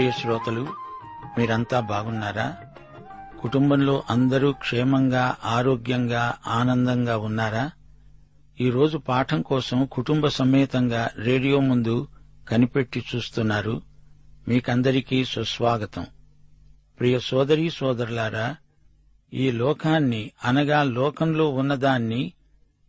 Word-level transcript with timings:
ప్రియ 0.00 0.12
శ్రోతలు 0.12 0.66
మీరంతా 1.38 1.80
బాగున్నారా? 1.80 2.56
కుటుంబంలో 3.40 4.02
అందరూ 4.10 4.52
క్షేమంగా 4.52 5.36
ఆరోగ్యంగా 5.44 6.34
ఆనందంగా 6.46 7.16
ఉన్నారా? 7.16 7.70
ఈరోజు 8.60 8.98
పాఠం 8.98 9.42
కోసం 9.42 9.86
కుటుంబ 9.86 10.26
సమేతంగా 10.26 11.10
రేడియో 11.16 11.60
ముందు 11.60 12.08
కనిపెట్టి 12.48 13.04
చూస్తున్నారు 13.16 13.82
మీకందరికీ 14.48 15.24
సుస్వాగతం. 15.24 16.06
ప్రియ 17.00 17.18
సోదరీ 17.18 17.70
సోదరులారా 17.70 18.56
ఈ 19.34 19.50
లోకాన్ని 19.50 20.30
అనగా 20.44 20.82
లోకంలో 20.82 21.48
ఉన్నదాన్ని 21.48 22.32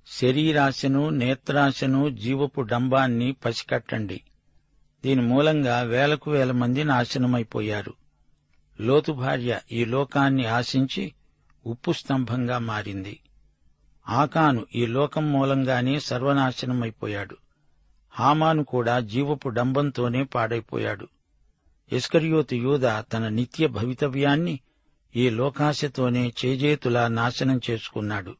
శరీరాశను 0.07 1.09
నేత్రాశను 1.09 2.09
జీవపు 2.09 2.61
డంబాన్ని 2.61 3.31
పసికట్టండి. 3.31 4.21
దీని 5.05 5.21
మూలంగా 5.21 5.81
వేలకు 5.81 6.31
వేల 6.31 6.51
మంది 6.51 6.83
నాశనమైపోయారు. 6.83 7.93
లోతు 8.81 9.11
భార్య 9.11 9.59
ఈ 9.71 9.85
లోకాన్ని 9.85 10.45
ఆశించి 10.45 11.13
ఉప్పు 11.65 11.91
స్తంభంగా 11.91 12.57
మారింది. 12.57 13.19
ఆకాను 14.07 14.65
ఈ 14.75 14.85
లోకం 14.85 15.31
మూలంగానే 15.31 15.99
సర్వనాశనమైపోయాడు. 15.99 17.37
హామాను 18.09 18.63
కూడా 18.63 18.99
జీవపు 18.99 19.49
డంబంతోనే 19.49 20.23
పాడైపోయాడు. 20.23 21.07
ఇస్కరియోతు 21.91 22.55
యూద 22.55 22.81
తన 23.13 23.27
నిత్య 23.27 23.67
భవితవ్యాన్ని 23.67 24.59
ఈ 25.15 25.29
లోకాశతోనే 25.29 26.33
చేజేతులా 26.45 27.07
నాశనం 27.07 27.61
చేసుకున్నాడు. 27.69 28.35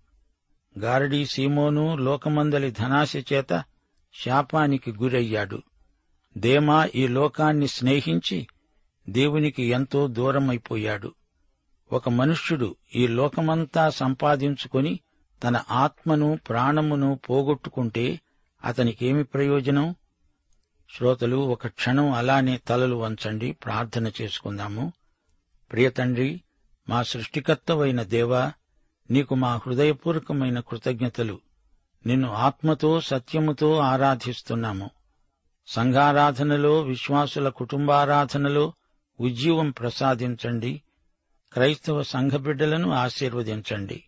గారడీ 0.80 1.26
సీమోను 1.26 1.96
లోకమందలి 1.96 2.72
ధనాశ 2.72 3.16
చేత 3.16 3.64
శాపానికి 4.26 4.92
గురయ్యాడు. 4.92 5.62
దేమా 6.38 6.90
ఈ 6.96 7.08
లోకాన్ని 7.08 7.68
స్నేహించి 7.68 8.48
దేవునికి 9.10 9.64
ఎంతో 9.64 10.08
దూరమైపోయాడు. 10.08 11.14
ఒక 11.94 12.10
మనుష్యుడు 12.10 12.76
ఈ 12.96 13.08
లోకమంతా 13.08 13.90
సంపాదించుకొని 13.90 15.00
తన 15.44 15.64
ఆత్మను 15.72 16.40
ప్రాణమును 16.50 17.20
పోగొట్టుకుంటే 17.30 18.22
అతనికేమి 18.66 19.24
ప్రయోజనం? 19.24 19.96
శ్రోతలు 20.98 21.36
ఒక 21.36 21.68
క్షణం 21.68 22.12
అలానే 22.12 22.58
తలలు 22.58 22.96
వంచండి 22.96 23.52
ప్రార్థన 23.52 24.12
చేసుకుందాము. 24.22 24.94
ప్రియతండ్రి 25.72 26.42
మా 26.90 27.04
సృష్టికర్తవైన 27.04 28.04
దేవా 28.04 28.52
నీకు 29.12 29.36
మా 29.36 29.60
హృదయపూర్వకమైన 29.68 30.60
కృతజ్ఞతలు. 30.60 31.40
నిన్ను 32.06 32.34
ఆత్మతో 32.34 33.02
సత్యముతో 33.02 33.78
ఆరాధిస్తున్నాము. 33.78 34.90
సంఘారాధనలో 35.72 36.82
విశ్వాసుల 36.82 37.50
కుటుంబారాధనలో 37.50 38.74
ఉజ్జీవం 39.20 39.72
ప్రసాదించండి. 39.72 40.82
క్రైస్తవ 41.54 42.02
సంఘ 42.02 42.32
బిడ్డలను 42.32 42.92
ఆశీర్వదించండి. 42.92 44.04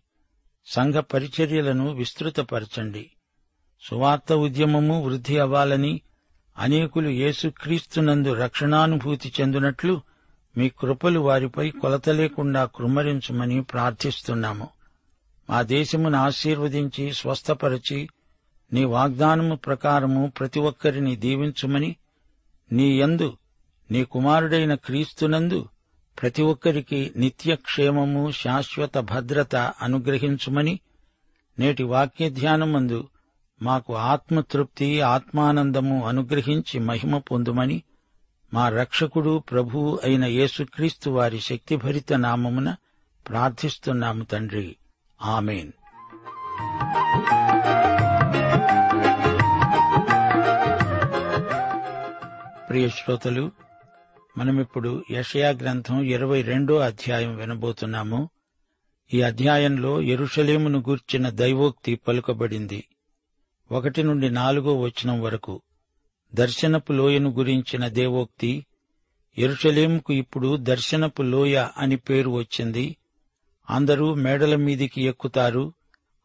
సంఘ 0.66 0.94
పరిచర్యలను 0.94 1.92
విస్తృతపరచండి. 1.94 3.10
సువార్త 3.80 4.32
ఉద్యమము 4.32 5.04
వృద్ధి 5.04 5.38
అవ్వాలని 5.38 6.00
అనేకులు 6.58 7.08
యేసుక్రీస్తునందు 7.08 8.32
రక్షణానుభూతి 8.32 9.32
చెందినట్లు 9.40 10.00
మీ 10.56 10.68
కృపలు 10.68 11.20
వారిపై 11.20 11.70
కొలత 11.70 12.08
లేకుండా 12.08 12.64
కృమ్మరించమని 12.64 13.62
ప్రార్థిస్తున్నాము. 13.62 14.68
మా 15.50 15.62
దేశమును 15.62 16.18
ఆశీర్వదించి 16.18 17.12
స్వస్థపరచి 17.12 18.08
నీ 18.74 18.84
వాగ్దానము 18.84 19.56
ప్రకారము 19.56 20.32
ప్రతి 20.38 20.60
ఒక్కరిని 20.60 21.16
దీవించుమని 21.16 21.96
నీ 22.72 22.98
యందు 22.98 23.36
నీ 23.90 24.04
కుమారుడైన 24.04 24.74
క్రీస్తునందు 24.74 25.68
ప్రతి 26.22 26.42
ఒక్కరికి 26.42 27.12
నిత్యక్షేమము 27.16 28.30
శాశ్వత 28.30 28.98
భద్రత 28.98 29.56
అనుగ్రహించుమని 29.56 30.80
నేటి 31.58 31.82
వాక్య 31.82 32.30
ధ్యానమందు 32.30 33.08
మాకు 33.62 33.96
ఆత్మతృప్తి 33.96 35.00
ఆత్మానందము 35.00 36.08
అనుగ్రహించి 36.08 36.80
మహిమ 36.80 37.18
పొందుమని 37.18 37.82
మా 38.54 38.68
రక్షకుడు 38.68 39.38
ప్రభువు 39.38 40.00
అయిన 40.04 40.24
యేసుక్రీస్తు 40.24 41.10
వారి 41.10 41.40
శక్తిభరిత 41.40 42.12
నామమున 42.12 42.76
ప్రార్థిస్తున్నాము 43.28 44.24
తండ్రి. 44.24 44.76
ఆమెన్. 45.22 45.72
ప్రియ 52.74 52.88
శ్రోతలు 52.88 53.52
మనమిప్పుడు 54.38 55.04
యషయా 55.10 55.50
గ్రంథం 55.50 56.02
ఇరవై 56.02 56.42
రెండో 56.42 56.76
అధ్యాయం 56.76 57.36
వినబోతున్నాము. 57.36 58.28
ఈ 59.14 59.22
అధ్యాయంలో 59.22 60.02
ఎరుషలేమును 60.02 60.78
గూర్చిన 60.78 61.28
దైవోక్తి 61.28 61.94
పలుకబడింది. 61.94 62.84
ఒకటి 63.72 64.02
నుండి 64.02 64.30
నాలుగో 64.30 64.80
వచనం 64.80 65.20
వరకు. 65.20 65.62
దర్శనపు 66.34 66.92
లోయను 66.92 67.30
గురించిన 67.30 67.88
దేవోక్తి 67.88 68.66
ఎరుషలేముకు 69.38 70.12
ఇప్పుడు 70.12 70.56
దర్శనపు 70.56 71.22
లోయ 71.22 71.66
అని 71.76 71.96
పేరు 71.96 72.30
వచ్చింది. 72.30 72.96
అందరూ 73.70 74.14
మేడల 74.14 74.56
మీదికి 74.56 75.02
ఎక్కుతారు. 75.02 75.72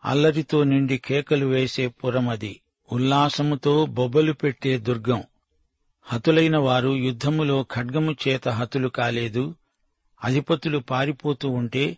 అల్లరితో 0.05 0.63
నిండి 0.63 0.97
కేకలు 0.97 1.45
వేసే 1.45 1.87
పురమది. 1.87 2.61
ఉల్లాసముతో 2.91 3.85
బొబ్బలు 3.85 4.33
పెట్టే 4.33 4.77
దుర్గం. 4.77 5.23
హతులైన 6.11 6.57
వారు 6.57 6.95
యుద్ధములో 6.95 7.65
ఖడ్గము 7.73 8.15
చేత 8.27 8.49
హతులు 8.49 8.87
కాలేదు 8.87 9.55
అధిపతులు 10.23 10.77
పారిపోతూ 10.77 11.49
ఉంటే 11.49 11.97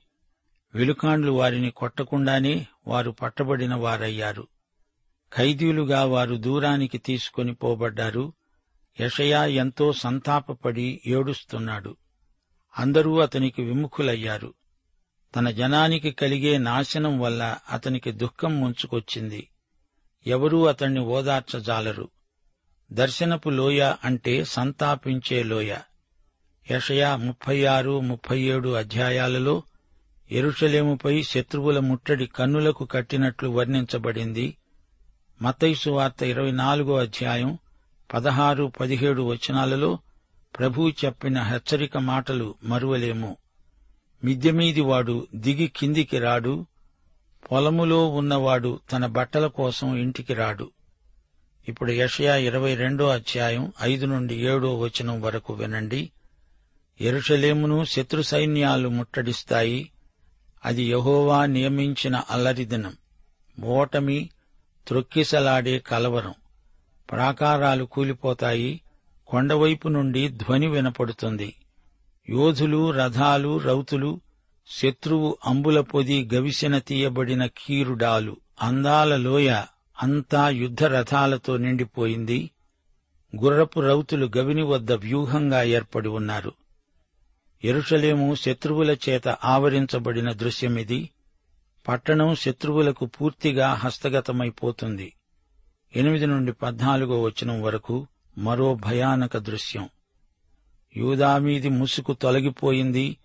వెలుకాండ్లు 0.75 1.31
వారిని 1.31 1.71
కొట్టకుండానే 1.71 2.67
వారు 2.87 3.11
పట్టబడిన 3.11 3.75
వారయ్యారు. 3.75 4.47
ఖైదీలుగా 5.33 6.05
వారు 6.05 6.35
దూరానికి 6.35 6.97
తీసుకొని 6.97 7.53
పోబడ్డారు. 7.53 8.33
యషయా 9.01 9.45
ఎంతో 9.45 9.93
సంతాపపడి 9.93 11.01
ఏడుస్తున్నాడు. 11.05 11.95
అందరూ 12.77 13.19
అతనికి 13.19 13.61
విముఖులయ్యారు. 13.61 14.53
తన 15.35 15.49
జనానికి 15.49 16.11
కలిగే 16.11 16.57
నాశనం 16.57 17.19
వల్ల 17.19 17.57
అతనికి 17.69 18.11
దుఃఖం 18.11 18.61
ముంచుకొచ్చింది. 18.61 19.49
ఎవరూ 20.27 20.65
అతణ్ణి 20.65 20.99
ఓదార్చజాలరు. 20.99 22.09
దర్శనపు 22.93 23.49
లోయ 23.49 23.93
అంటే 24.03 24.43
సంతాపించే 24.43 25.43
లోయ. 25.43 25.75
యషయా 26.71 27.15
ముప్పై 27.15 27.65
ఆరు 27.65 27.99
ముప్పై 27.99 28.41
ఏడు 28.41 28.69
అధ్యాయాలలో 28.69 29.63
ఎరుషలేముపై 30.31 31.23
శత్రువుల 31.23 31.79
ముట్టడి 31.79 32.25
కన్నులకు 32.25 32.85
కట్టినట్లు 32.85 33.49
వర్ణించబడింది. 33.49 34.57
మతైసు 35.41 35.89
వార్త 35.89 36.23
ఇరవై 36.23 36.51
నాలుగో 36.51 36.97
అధ్యాయం 36.97 37.57
పదహారు 38.13 38.71
పదిహేడు 38.79 39.21
వచనాలలో 39.21 39.99
ప్రభు 40.59 40.91
చెప్పిన 41.05 41.41
హెచ్చరిక 41.41 41.97
మాటలు 41.97 42.55
మరువలేము. 42.63 43.37
మిద్యమీదివాడు 44.23 45.27
దిగి 45.35 45.67
కిందికి 45.67 46.19
రాడు 46.19 46.65
పొలములో 47.51 48.09
ఉన్నవాడు 48.09 48.79
తన 48.91 49.05
బట్టల 49.05 49.47
కోసం 49.47 49.95
ఇంటికి 49.95 50.33
రాడు. 50.33 50.71
ఇప్పుడు 51.67 51.91
యషయా 51.91 52.35
ఇరవై 52.35 52.75
రెండో 52.75 53.07
అధ్యాయం 53.07 53.73
ఐదు 53.81 54.05
నుండి 54.05 54.35
ఏడో 54.35 54.79
వచనం 54.79 55.21
వరకు 55.21 55.53
వినండి. 55.53 56.11
ఎరుషలేమును 57.01 57.85
శత్రు 57.85 58.21
సైన్యాలు 58.21 58.89
ముట్టడిస్తాయి. 58.89 59.91
అది 60.65 60.83
యహోవా 60.83 61.45
నియమించిన 61.45 62.21
అల్లరిదినం 62.29 62.93
ఓటమి 63.63 64.29
త్రొక్కిసలాడే 64.87 65.79
కలవరం. 65.79 66.33
ప్రాకారాలు 67.11 67.85
కూలిపోతాయి. 67.85 68.81
కొండవైపు 69.27 69.87
నుండి 69.87 70.29
ధ్వని 70.29 70.67
వినపడుతుంది. 70.67 71.55
యోధులు 72.29 72.91
రథాలు 72.91 73.57
రౌతులు 73.57 74.21
శత్రువు 74.67 75.37
అంబుల 75.45 75.81
పొది 75.81 76.29
గవిసిన 76.33 76.77
తీయబడిన 76.77 77.45
కీరుడాలు 77.45 78.37
అందాల 78.61 79.15
లోయ. 79.15 79.61
అంతా 80.01 80.49
యుద్ధరథాలతో 80.49 81.57
నిండిపోయింది. 81.57 82.51
గుర్రపు 83.43 83.79
రౌతులు 83.79 84.31
గవిని 84.37 84.63
వద్ద 84.63 84.91
వ్యూహంగా 84.91 85.63
ఏర్పడి 85.63 86.09
ఉన్నారు. 86.09 86.53
ఎరుషలేము 87.63 88.35
శత్రువుల 88.35 88.91
చేత 88.91 89.27
ఆవరించబడిన 89.27 90.31
దృశ్యమిది. 90.31 91.09
పట్టణం 91.87 92.35
శత్రువులకు 92.35 93.05
పూర్తిగా 93.05 93.73
హస్తగతమైపోతుంది. 93.73 95.13
ఎనిమిది 95.95 96.25
నుండి 96.25 96.51
పద్నాలుగో 96.51 97.21
వచనం 97.21 97.61
వరకు 97.61 98.07
మరో 98.37 98.75
భయానక 98.75 99.37
దృశ్యం. 99.37 99.89
యూదామీది 100.97 101.69
ముసుకు 101.69 102.13
తొలగిపోయింది. 102.13 103.17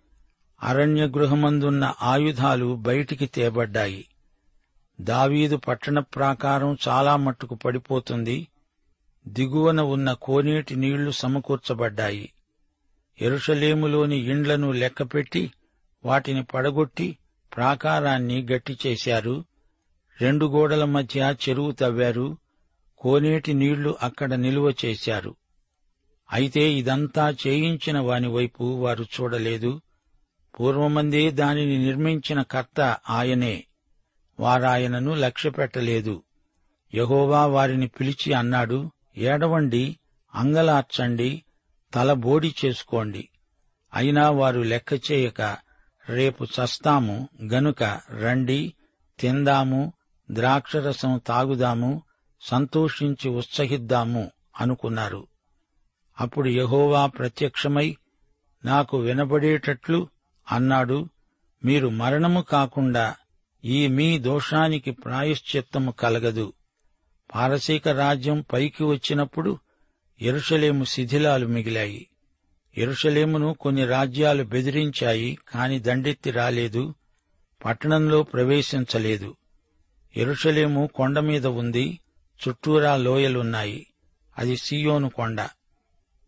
అరణ్య 0.62 1.06
గృహమందున్న 1.06 1.94
ఆయుధాలు 2.02 2.74
బయటికి 2.74 3.26
తేబడ్డాయి. 3.26 4.08
దావీదు 5.00 5.56
పట్టణ 5.56 5.98
ప్రాకారం 5.98 6.78
చాలా 6.88 7.16
మట్టుకు 7.16 7.54
పడిపోతుంది. 7.54 8.48
దిగువన 9.28 9.80
ఉన్న 9.80 10.12
కోనేటి 10.12 10.76
నీళ్ళు 10.76 11.10
సమకూర్చబడ్డాయి. 11.10 12.32
ఎరుషలేములోని 13.20 14.16
ఇండ్లను 14.16 14.72
లెక్కపెట్టి 14.72 15.52
వాటిని 16.04 16.44
పడగొట్టి 16.44 17.18
ప్రాకారాన్ని 17.56 18.46
గట్టి 18.52 18.78
చేశారు. 18.86 19.44
రెండు 20.20 20.46
గోడల 20.46 20.84
మధ్య 20.84 21.36
చెరువు 21.48 21.70
తవ్వారు. 21.70 22.38
కోనేటి 22.98 23.52
నీళ్ళు 23.52 23.98
అక్కడ 24.02 24.34
నిలువ 24.34 24.74
చేశారు. 24.84 25.36
అయితే 26.32 26.72
ఇదంతా 26.72 27.36
చేయించిన 27.46 27.98
వాని 27.98 28.28
వైపు 28.28 28.64
వారు 28.64 29.04
చూడలేదు. 29.04 29.80
పూర్వమందే 30.60 31.30
దానిని 31.30 31.78
నిర్మించిన 31.78 32.42
కర్త 32.42 32.96
ఆయనే. 33.10 33.65
వారాయనను 34.38 35.14
లక్ష్యపెట్టలేదు. 35.14 36.22
యహోవా 36.94 37.46
వారిని 37.46 37.88
పిలిచి 37.88 38.32
అన్నాడు 38.32 38.90
ఏడవండి 39.16 39.98
అంగలార్చండి 40.34 41.44
తల 41.94 42.12
బోడి 42.12 42.54
చేసుకోండి. 42.64 43.28
అయినా 43.94 44.30
వారు 44.30 44.60
లెక్క 44.60 45.12
చేయక 45.12 45.56
రేపు 46.08 46.44
చస్తాము 46.44 47.28
గనుక 47.44 47.82
రండి 48.22 48.74
తిందాము 49.20 49.92
ద్రాక్షరసం 50.30 51.20
తాగుదాము 51.26 52.02
సంతోషించి 52.40 53.28
ఉత్సహిద్దాము 53.28 54.30
అనుకున్నారు. 54.56 55.26
అప్పుడు 56.18 56.48
యహోవా 56.48 57.06
ప్రత్యక్షమై 57.06 57.96
నాకు 58.64 58.96
వినబడేటట్లు 58.96 60.08
అన్నాడు 60.50 61.08
మీరు 61.64 61.88
మరణము 61.88 62.40
కాకుండా 62.40 63.14
ఈ 63.68 63.86
మీ 63.86 64.18
దోషానికి 64.18 64.90
ప్రాయశ్చిత్తము 64.90 65.90
కలగదు. 65.90 66.52
పారసీక 67.34 67.88
రాజ్యం 67.88 68.44
పైకి 68.52 68.84
వచ్చినప్పుడు 68.84 69.58
ఎరుషలేము 70.22 70.84
శిథిలాలు 70.84 71.46
మిగిలాయి. 71.46 72.06
ఎరుషలేమును 72.76 73.54
కొన్ని 73.60 73.86
రాజ్యాలు 73.86 74.44
బెదిరించాయి 74.44 75.38
కాని 75.48 75.80
దండెత్తి 75.80 76.30
రాలేదు 76.30 76.94
పట్టణంలో 77.64 78.22
ప్రవేశించలేదు. 78.22 79.36
ఎరుషలేము 80.16 80.90
కొండ 80.94 81.18
మీద 81.18 81.46
ఉంది 81.46 82.00
చుట్టూరా 82.48 82.96
లోయలున్నాయి. 82.96 83.86
అది 84.38 84.56
సియోను 84.56 85.08
కొండ. 85.08 85.48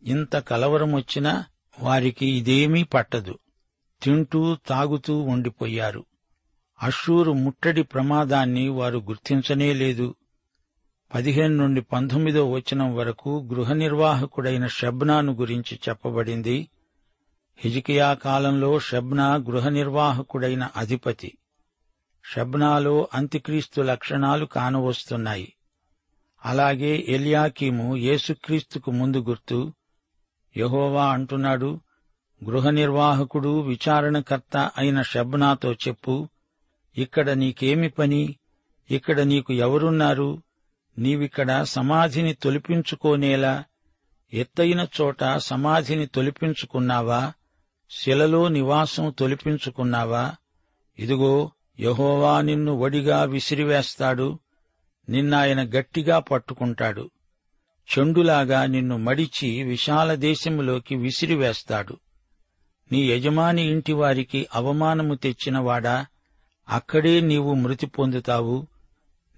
ఇంత 0.02 0.36
కలవరం 0.36 0.92
వచ్చినా 0.92 1.44
వారికి 1.80 2.26
ఇదేమీ 2.26 2.82
పట్టదు. 2.82 3.38
తింటూ 4.02 4.56
తాగుతూ 4.68 5.18
ఉండిపోయారు. 5.18 6.04
అషూరు 6.82 7.32
ముట్టడి 7.32 7.82
ప్రమాదాన్ని 7.82 8.68
వారు 8.68 8.98
గుర్తించనే 8.98 9.72
లేదు. 9.72 10.14
పదిహేను 11.14 11.56
నుండి 11.56 11.80
పంతొమ్మిదో 11.80 12.50
వచనం 12.50 12.96
వరకు 12.96 13.48
గృహ 13.52 13.72
నిర్వాహకుడైన 13.72 14.66
షబ్నాను 14.66 15.32
గురించి 15.32 15.80
చెప్పబడింది. 15.88 16.68
హిజికియా 17.58 18.14
కాలంలో 18.14 18.78
షబ్నా 18.78 19.34
గృహ 19.34 19.68
నిర్వాహకుడైన 19.68 20.68
అధిపతి. 20.76 21.38
షబ్నాలో 22.24 23.08
అంత్యక్రీస్తు 23.14 23.80
లక్షణాలు 23.80 24.46
కానవస్తున్నాయి. 24.46 25.52
అలాగే 26.44 27.04
ఎలియాకీము 27.08 27.96
యేసుక్రీస్తుకు 27.96 28.90
ముందు 28.90 29.20
గుర్తు 29.20 29.72
యహోవా 30.56 31.06
అంటున్నాడు 31.06 31.80
గృహ 32.44 32.70
నిర్వాహకుడు 32.70 33.60
విచారణకర్త 33.60 34.70
అయిన 34.78 35.02
షబ్నాతో 35.02 35.72
చెప్పు 35.72 36.28
ఇక్కడ 36.98 37.30
నీకేమి 37.30 37.88
పని? 37.88 38.36
ఇక్కడ 38.90 39.20
నీకు 39.20 39.52
ఎవరున్నారు? 39.52 40.42
నీవిక్కడ 40.98 41.62
సమాధిని 41.62 42.34
తొలిపించుకోనేలా 42.34 43.64
ఎత్తైన 44.32 44.86
చోట 45.00 45.24
సమాధిని 45.36 46.06
తొలిపించుకున్నావా? 46.06 47.32
శిలలో 47.90 48.48
నివాసం 48.48 49.10
తొలిపించుకున్నావా? 49.18 50.34
ఇదిగో 50.98 51.50
యహోవా 51.80 52.40
నిన్ను 52.40 52.76
వడిగా 52.76 53.24
విసిరివేస్తాడు 53.24 54.38
నిన్నాయన 55.08 55.70
గట్టిగా 55.70 56.18
పట్టుకుంటాడు. 56.18 57.10
చెండులాగా 57.98 58.66
నిన్ను 58.66 58.98
మడిచి 58.98 59.62
విశాల 59.62 60.14
దేశములోకి 60.14 60.96
విసిరివేస్తాడు. 60.96 61.96
నీ 62.92 63.04
యజమాని 63.10 63.62
ఇంటివారికి 63.62 64.46
అవమానము 64.54 65.14
తెచ్చినవాడా? 65.14 66.06
అక్కడే 66.68 67.20
నీవు 67.20 67.54
మృతి 67.54 67.86
పొందుతావు. 67.86 68.66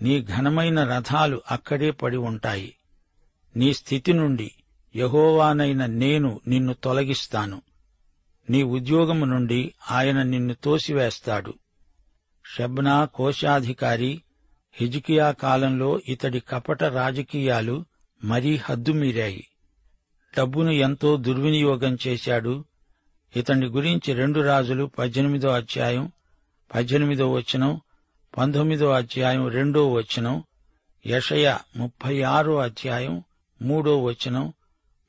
నీ 0.02 0.22
ఘనమైన 0.22 0.84
రథాలు 0.84 1.42
అక్కడే 1.50 1.90
పడి 1.90 2.16
ఉంటాయి. 2.16 2.74
నీ 3.56 3.74
స్థితి 3.74 4.12
నుండి 4.12 4.50
యహోవానైన 4.96 5.86
నేను 5.86 6.40
నిన్ను 6.46 6.74
తొలగిస్తాను. 6.74 7.62
నీ 8.50 8.62
ఉద్యోగము 8.62 9.24
నుండి 9.24 9.74
ఆయన 9.90 10.22
నిన్ను 10.22 10.54
తోసివేస్తాడు. 10.54 11.54
షబ్నా 12.46 13.04
కోశాధికారి 13.04 14.22
హిజ్కియా 14.72 15.30
కాలంలో 15.30 16.00
ఇతడి 16.08 16.40
కపట 16.40 16.84
రాజకీయాలు 16.84 17.84
మరీ 18.24 18.56
హద్దుమీరాయి 18.56 19.46
డబ్బును 20.38 20.70
ఎంతో 20.70 21.16
దుర్వినియోగం 21.16 21.98
చేశాడు. 22.06 22.64
ఇతని 23.36 23.66
గురించి 23.66 24.14
రెండు 24.14 24.40
రాజులు 24.40 24.84
పద్దెనిమిదో 24.84 25.48
అధ్యాయం 25.48 26.12
పద్దెనిమిదో 26.74 27.32
వచనం 27.32 27.80
పంతొమ్మిదో 28.38 28.90
అధ్యాయం 28.90 29.48
రెండో 29.48 29.92
వచనం 29.92 30.44
యషయ 31.06 31.58
ముప్పై 31.76 32.22
ఆరో 32.22 32.58
అధ్యాయం 32.58 33.22
మూడో 33.62 34.02
వచనం 34.02 34.52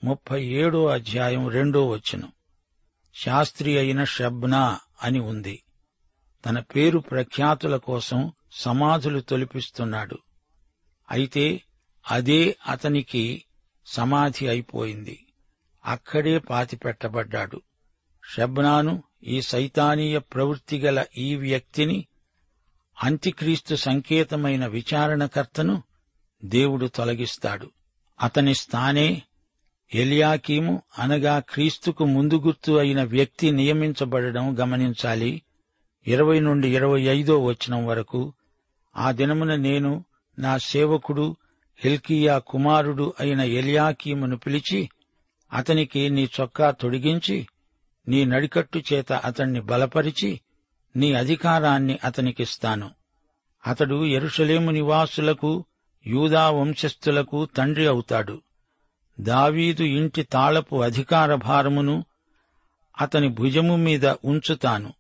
ముప్పై 0.03 0.43
ఏడో 0.43 0.87
అధ్యాయం 0.87 1.49
రెండో 1.49 1.87
వచనం. 1.87 2.31
శాస్త్రి 3.15 3.77
అయిన 3.77 4.03
షబ్నా 4.03 4.79
అని 5.03 5.19
ఉంది. 5.19 5.63
తన 6.45 6.59
పేరు 6.59 6.99
ప్రఖ్యాతుల 6.99 7.77
కోసం 7.77 8.31
సమాధులు 8.51 9.19
తొలిపిస్తున్నాడు. 9.19 10.19
అయితే 11.11 11.61
అదే 12.11 12.57
అతనికి 12.67 13.45
సమాధి 13.85 14.47
అయిపోయింది. 14.47 15.25
అక్కడే 15.85 16.37
పాతిపెట్టబడ్డాడు. 16.37 17.61
షబ్నాను 18.33 19.03
ఈ 19.23 19.41
సైతానీయ 19.41 20.19
ప్రవృత్తి 20.19 20.79
గల 20.79 21.05
ఈ 21.17 21.35
వ్యక్తిని 21.35 22.05
అంత్యక్రీస్తు 23.03 23.75
సంకేతమైన 23.75 24.67
విచారణకర్తను 24.67 25.83
దేవుడు 26.45 26.85
తొలగిస్తాడు. 26.85 27.71
అతని 28.21 28.53
స్థానే 28.53 29.21
ఎలియాకీము 29.93 30.81
అనగా 30.99 31.39
క్రీస్తుకు 31.39 32.05
ముందు 32.05 32.39
గుర్తు 32.39 32.71
అయిన 32.71 33.03
వ్యక్తి 33.03 33.51
నియమించబడడం 33.51 34.59
గమనించాలి. 34.59 35.41
ఇరవై 36.07 36.39
నుండి 36.39 36.75
ఇరవై 36.75 37.01
ఐదో 37.01 37.43
వచనం 37.43 37.85
వరకు 37.85 38.33
ఆ 38.97 39.11
దినమున 39.11 39.55
నేను 39.55 40.05
నా 40.39 40.57
సేవకుడు 40.57 41.35
హిల్కియా 41.77 42.37
కుమారుడు 42.37 43.13
అయిన 43.19 43.41
ఎలియాకీమును 43.41 44.37
పిలిచి 44.37 44.89
అతనికి 45.53 46.09
నీ 46.09 46.29
చొక్కా 46.41 46.71
తొడిగించి 46.71 47.47
నీ 48.07 48.25
నడికట్టు 48.25 48.83
చేత 48.93 49.13
అతణ్ణి 49.13 49.61
బలపరిచి 49.61 50.41
నీ 50.95 51.13
అధికారాన్ని 51.13 51.99
అతనికిస్తాను. 52.03 52.91
అతడు 53.67 54.05
ఎరుషలేము 54.05 54.71
నివాసులకు 54.71 55.65
యూదా 56.07 56.49
వంశస్థులకు 56.49 57.45
తండ్రి 57.45 57.87
అవుతాడు. 57.87 58.41
దావీదు 59.19 59.83
ఇంటి 59.83 60.23
తాళపు 60.23 60.75
అధికార 60.75 61.35
భారమును 61.35 62.05
అతని 63.01 63.29
భుజము 63.29 63.75
మీద 63.75 64.05
ఉంచుతాను. 64.05 64.93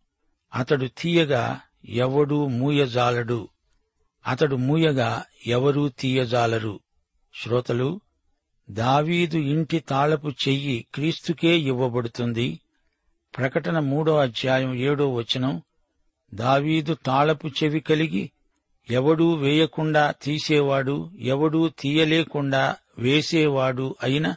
అతడు 0.55 0.87
తీయగా 0.97 1.59
ఎవడూ 1.89 2.47
మూయజాలడు. 2.47 3.47
అతడు 4.27 4.55
మూయగా 4.55 5.23
ఎవరూ 5.47 5.89
తీయజాలరు. 5.89 6.79
శ్రోతలు 7.43 8.01
దావీదు 8.71 9.37
ఇంటి 9.37 9.79
తాళపు 9.79 10.27
చెయ్యి 10.27 10.85
క్రీస్తుకే 10.95 11.59
ఇవ్వబడుతుంది. 11.59 12.59
ప్రకటన 13.37 13.79
మూడో 13.79 14.17
అధ్యాయం 14.17 14.73
ఏడో 14.73 15.13
వచనం 15.13 15.61
దావీదు 16.33 16.93
తాళపు 16.93 17.47
చెవి 17.47 17.79
కలిగి 17.79 18.31
ఎవడూ 18.91 19.33
వేయకుండా 19.33 20.11
తీసేవాడు 20.11 21.09
ఎవడూ 21.19 21.69
తీయలేకుండా 21.69 22.75
వేసేవాడు 22.97 23.95
అయిన 24.03 24.35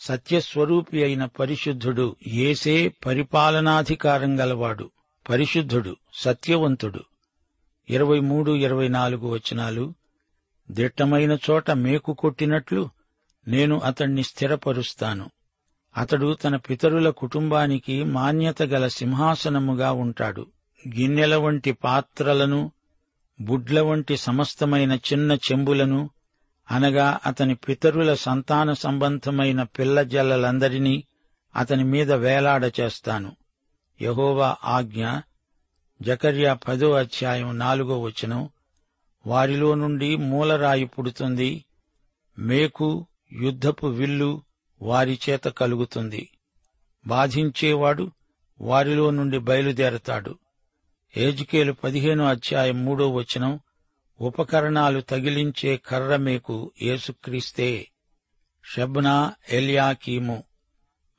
సత్యస్వరూపి 0.00 1.04
అయిన 1.04 1.24
పరిశుద్ధుడు 1.24 2.16
ఏసే 2.26 2.88
పరిపాలనాధికారం 3.06 4.40
గలవాడు 4.40 4.90
పరిశుద్ధుడు 5.30 5.96
సత్యవంతుడు. 6.14 7.00
ఇరవై 7.90 8.20
మూడు 8.20 8.52
ఇరవై 8.56 8.88
నాలుగు 8.88 9.28
వచనాలు 9.28 9.94
దిట్టమైన 10.70 11.38
చోట 11.50 11.70
మేకు 11.70 12.12
కొట్టినట్లు 12.12 12.88
నేను 13.48 13.78
అతణ్ణి 13.78 14.22
స్థిరపరుస్తాను. 14.22 15.30
అతడు 15.96 16.34
తన 16.34 16.56
పితరుల 16.56 17.10
కుటుంబానికి 17.10 18.04
మాన్యత 18.04 18.62
గల 18.62 18.88
సింహాసనముగా 18.88 19.92
ఉంటాడు. 19.92 20.46
గిన్నెల 20.88 21.36
వంటి 21.36 21.72
పాత్రలను 21.72 22.72
బుడ్ల 23.40 23.80
వంటి 23.80 24.16
సమస్తమైన 24.16 24.92
చిన్న 24.92 25.32
చెంబులను 25.32 26.10
అనగా 26.70 27.18
అతని 27.26 27.54
పితరుల 27.54 28.14
సంతాన 28.14 28.72
సంబంధమైన 28.72 29.62
పిల్లజల్లలందరినీ 29.62 31.04
అతని 31.56 31.84
మీద 31.84 32.12
వేలాడ 32.12 32.72
చేస్తాను. 32.80 33.36
యహోవా 34.02 34.56
ఆజ్ఞ 34.64 35.06
జకర్యా 36.02 36.54
పదో 36.54 36.92
అధ్యాయం 36.92 37.58
నాలుగో 37.58 38.00
వచనం. 38.00 38.48
వారిలో 39.26 39.74
నుండి 39.74 40.16
మూలరాయి 40.16 40.84
పుడుతుంది. 40.84 41.64
మేకు 42.38 43.06
యుద్ధపు 43.32 43.86
విల్లు 43.86 44.42
వారి 44.84 45.18
చేత 45.30 45.44
కలుగుతుంది. 45.44 46.28
బాధించేవాడు 47.06 48.10
వారిలో 48.60 49.10
నుండి 49.10 49.38
బయలుదేరతాడు. 49.38 50.38
ఏజికేలు 51.16 51.72
పదిహేనో 51.72 52.24
అధ్యాయం 52.24 52.84
మూడో 52.84 53.12
వచనం 53.12 53.60
ఉపకరణాలు 54.20 55.00
తగిలించే 55.00 55.76
కర్ర 55.76 56.16
మీకు 56.16 56.72
ఏసుక్రీస్తే 56.82 57.88
షబ్నా 58.64 59.34
ఎలియాకీము. 59.50 60.42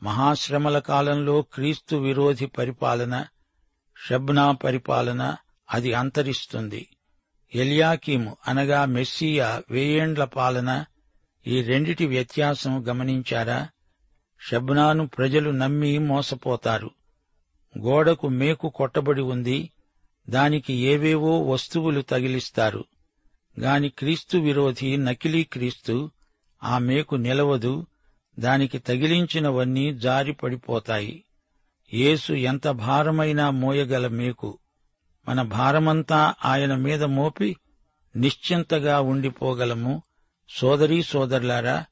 మహాశ్రమల 0.03 0.79
కాలంలో 0.79 1.41
క్రీస్తు 1.41 1.95
విరోధి 1.95 2.45
పరిపాలన 2.45 3.25
షబ్నా 4.07 4.51
పరిపాలన 4.51 5.35
అది 5.73 5.93
అంతరిస్తుంది. 5.93 6.87
ఎలియాకీము 7.55 8.37
అనగా 8.47 8.85
మెస్సియా 8.85 9.63
వేయేండ్ల 9.71 10.23
పాలన 10.23 10.85
ఈ 11.47 11.61
రెండిటి 11.61 12.07
వ్యత్యాసం 12.07 12.87
గమనించారా? 12.87 13.69
షబ్నాను 14.41 15.07
ప్రజలు 15.07 15.51
నమ్మి 15.51 15.97
మోసపోతారు. 15.97 16.91
గోడకు 17.79 18.27
మేకు 18.27 18.69
కొట్టబడి 18.69 19.21
ఉంది. 19.21 19.71
దానికి 20.29 20.73
ఏవేవో 20.73 21.41
వస్తువులు 21.41 22.01
తగిలిస్తారు. 22.01 22.85
గాని 23.59 23.89
క్రీస్తు 23.89 24.37
విరోధి 24.37 24.97
నకిలీ 24.97 25.43
క్రీస్తు 25.43 26.11
ఆ 26.63 26.77
మేకు 26.77 27.15
నిలవదు. 27.15 27.85
దానికి 28.39 28.79
తగిలించినవన్నీ 28.79 29.93
జారి 29.93 30.33
పడిపోతాయి. 30.33 31.23
యేసు 31.93 32.33
ఎంత 32.33 32.67
భారమైనా 32.67 33.49
మోయగల 33.49 34.07
మేకు. 34.07 34.57
మన 35.29 35.41
భారమంతా 35.41 36.33
ఆయన 36.45 36.75
మీద 36.75 37.03
మోపి 37.03 37.55
నిశ్చింతగా 38.15 39.01
ఉండిపోగలము. 39.01 40.01
సోదరీ 40.49 41.03
సోదరులారా 41.03 41.85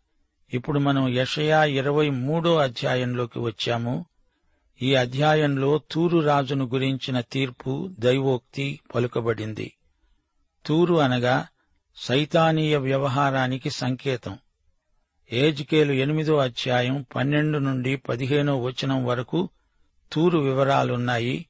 ఇప్పుడు 0.53 0.79
మనం 0.79 1.09
యషయా 1.09 1.63
ఇరవై 1.63 2.09
మూడో 2.09 2.55
అధ్యాయంలోకి 2.55 3.39
వచ్చాము. 3.39 4.05
ఈ 4.81 4.95
అధ్యాయంలో 4.95 5.81
తూరు 5.91 6.19
రాజును 6.19 6.65
గురించిన 6.65 7.19
తీర్పు 7.19 7.89
దైవోక్తి 7.99 8.79
పలుకబడింది. 8.95 9.73
తూరు 10.65 10.95
అనగా 10.95 11.47
సైతానీయ 11.95 12.77
వ్యవహారానికి 12.77 13.69
సంకేతం. 13.69 14.37
ఏజ్కేలు 15.31 15.91
ఎనిమిదో 15.91 16.37
అధ్యాయం 16.37 17.05
పన్నెండు 17.15 17.57
నుండి 17.57 17.97
పదిహేనో 17.97 18.61
వచనం 18.61 19.05
వరకు 19.05 19.49
తూరు 20.11 20.39
వివరాలున్నాయి. 20.39 21.45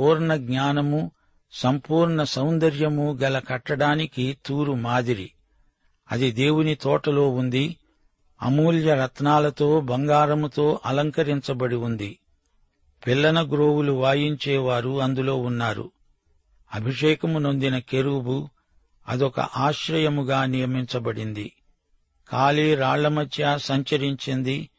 పూర్ణ 0.00 0.36
జ్ఞానము 0.36 1.10
సంపూర్ణ 1.52 2.22
సౌందర్యము 2.22 3.18
గల 3.22 3.38
కట్టడానికి 3.38 4.38
తూరు 4.46 4.72
మాదిరి. 4.72 5.30
అది 6.10 6.32
దేవుని 6.32 6.74
తోటలో 6.74 7.30
ఉంది 7.30 7.76
అమూల్య 8.42 8.94
రత్నాలతో 8.94 9.80
బంగారముతో 9.80 10.80
అలంకరించబడి 10.86 11.76
ఉంది. 11.76 12.18
పిల్లన 13.06 13.48
గ్రోవులు 13.48 13.92
వాయించేవారు 13.92 15.00
అందులో 15.00 15.36
ఉన్నారు. 15.36 15.90
అభిషేకము 16.74 17.38
నొందిన 17.38 17.78
కెరూబు 17.78 18.48
అదొక 19.08 19.40
ఆశ్రయముగా 19.40 20.44
నియమించబడింది. 20.44 21.52
ఖాళీ 22.30 22.74
రాళ్ళ 22.74 23.08
మధ్య 23.08 23.58
సంచరించింది 23.58 24.70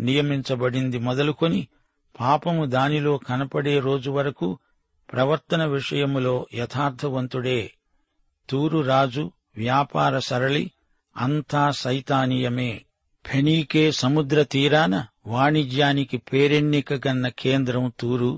నియమించబడింది. 0.00 0.98
మొదలుకొని 0.98 1.68
పాపము 2.20 2.64
దానిలో 2.64 3.18
కనపడే 3.18 3.78
రోజు 3.78 4.10
వరకు 4.10 4.58
ప్రవర్తన 5.12 5.64
విషయములో 5.64 6.46
యథార్థవంతుడే. 6.54 7.70
తూరు 8.50 8.78
రాజు 8.78 9.32
వ్యాపార 9.56 10.18
సరళి 10.18 10.64
అంతా 11.16 11.64
సైతానీయమే 11.76 12.72
ఫెనీకే 13.24 13.84
సముద్ర 13.92 14.42
తీరాన 14.42 14.94
వాణిజ్యానికి 15.26 16.18
పేరెన్నిక 16.30 16.94
గన్న 17.06 17.28
కేంద్రం 17.28 17.92
తూరు 18.00 18.32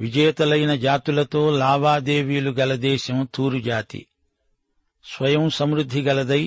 విజేతలైన 0.00 0.74
జాతులతో 0.74 1.50
లావాదేవీలు 1.50 2.50
గల 2.50 2.72
దేశం 2.82 3.18
తూరు 3.34 3.58
జాతి 3.60 4.00
స్వయం 5.04 5.50
సమృద్ధి 5.50 6.00
గలదై 6.02 6.42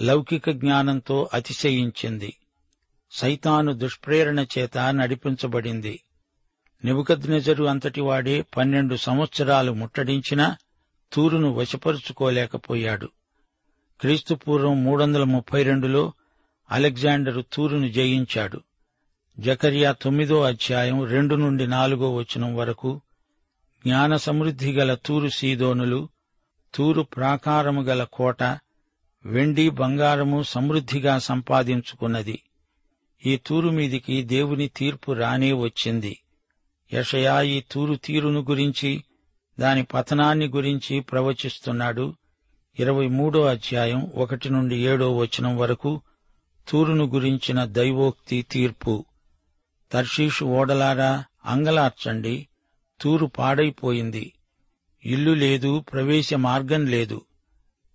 లౌకిక 0.00 0.50
జ్ఞానంతో 0.50 1.16
అతిశయించింది 1.32 2.30
సైతాను 3.12 3.72
దుష్ప్రేరణ 3.72 4.40
చేత 4.54 4.78
నడిపించబడింది 4.96 5.94
నిబుకద్నెజరు 6.84 7.64
అంతటివాడే 7.64 8.36
పన్నెండు 8.56 8.96
సంవత్సరాలు 8.96 9.72
ముట్టడించినా 9.72 10.46
తూరును 11.14 11.52
వశపరుచుకోలేకపోయాడు. 11.52 13.08
క్రీస్తుపూర్వం 14.00 14.84
మూడు 14.84 15.02
వందల 15.02 15.24
ముప్పై 15.24 15.62
రెండులో 15.62 16.12
అలెగ్జాండరు 16.70 17.44
తూరును 17.52 17.88
జయించాడు. 17.88 18.60
జకరియా 19.38 19.92
తొమ్మిదో 19.92 20.42
అధ్యాయం 20.42 21.04
రెండు 21.04 21.34
నుండి 21.34 21.66
నాలుగో 21.66 22.14
వచనం 22.14 22.56
వరకు 22.56 23.00
జ్ఞాన 23.86 24.16
సమృద్ధి 24.16 24.72
గల 24.72 24.94
తూరు 24.94 25.28
సీదోనులు 25.28 26.08
తూరు 26.74 27.02
ప్రాకారము 27.02 27.82
గల 27.82 28.04
కోట 28.04 28.42
వెండి 29.24 29.70
బంగారము 29.70 30.42
సమృద్ధిగా 30.42 31.18
సంపాదించుకున్నది. 31.18 32.42
ఈ 33.26 33.36
తూరు 33.36 33.70
మీదికి 33.70 34.22
దేవుని 34.22 34.68
తీర్పు 34.68 35.12
రానే 35.12 35.52
వచ్చింది. 35.52 36.22
యషయా 36.92 37.40
ఈ 37.40 37.60
తూరు 37.60 37.94
తీరును 37.94 38.40
గురించి 38.40 39.04
దాని 39.60 39.84
పతనాన్ని 39.84 40.48
గురించి 40.48 41.00
ప్రవచిస్తున్నాడు. 41.00 42.14
ఇరవై 42.78 43.08
మూడో 43.08 43.44
అధ్యాయం 43.44 44.12
ఒకటి 44.14 44.50
నుండి 44.50 44.76
ఏడో 44.76 45.16
వచనం 45.16 45.56
వరకు 45.56 46.00
తూరును 46.68 47.04
గురించిన 47.04 47.64
దైవోక్తి 47.64 48.42
తీర్పు. 48.42 49.04
తర్షీషు 49.92 50.44
ఓడలారా 50.44 51.24
అంగలార్చండి 51.44 52.48
తూరు 53.00 53.26
పాడైపోయింది. 53.26 54.32
ఇల్లు 55.04 55.30
లేదు 55.30 55.80
ప్రవేశ 55.80 56.34
మార్గం 56.34 56.86
లేదు. 56.86 57.22